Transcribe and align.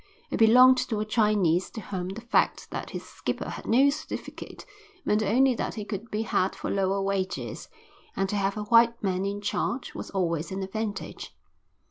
It 0.31 0.37
belonged 0.37 0.79
to 0.89 0.97
a 0.99 1.05
Chinese 1.05 1.69
to 1.69 1.79
whom 1.81 2.09
the 2.09 2.21
fact 2.21 2.71
that 2.71 2.89
his 2.89 3.03
skipper 3.05 3.49
had 3.51 3.67
no 3.67 3.91
certificate 3.91 4.65
meant 5.05 5.21
only 5.21 5.53
that 5.53 5.75
he 5.75 5.85
could 5.85 6.09
be 6.09 6.23
had 6.23 6.55
for 6.55 6.71
lower 6.71 6.99
wages, 7.03 7.69
and 8.15 8.27
to 8.27 8.35
have 8.35 8.57
a 8.57 8.63
white 8.63 9.03
man 9.03 9.27
in 9.27 9.41
charge 9.41 9.93
was 9.93 10.09
always 10.09 10.49
an 10.51 10.63
advantage. 10.63 11.35